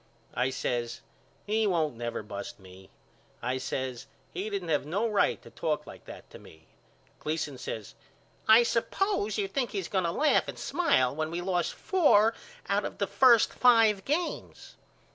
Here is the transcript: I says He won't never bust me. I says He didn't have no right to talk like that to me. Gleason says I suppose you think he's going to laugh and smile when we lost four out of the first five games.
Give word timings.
I 0.33 0.49
says 0.49 1.01
He 1.45 1.67
won't 1.67 1.95
never 1.95 2.23
bust 2.23 2.59
me. 2.59 2.89
I 3.39 3.59
says 3.59 4.07
He 4.33 4.49
didn't 4.49 4.69
have 4.69 4.83
no 4.83 5.07
right 5.07 5.39
to 5.43 5.51
talk 5.51 5.85
like 5.85 6.05
that 6.05 6.27
to 6.31 6.39
me. 6.39 6.65
Gleason 7.19 7.59
says 7.59 7.93
I 8.47 8.63
suppose 8.63 9.37
you 9.37 9.47
think 9.47 9.69
he's 9.69 9.89
going 9.89 10.05
to 10.05 10.11
laugh 10.11 10.47
and 10.47 10.57
smile 10.57 11.15
when 11.15 11.29
we 11.29 11.39
lost 11.39 11.75
four 11.75 12.33
out 12.67 12.83
of 12.83 12.97
the 12.97 13.05
first 13.05 13.53
five 13.53 14.03
games. 14.03 14.75